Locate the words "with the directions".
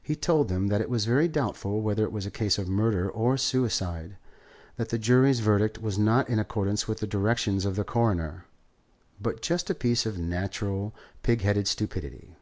6.86-7.64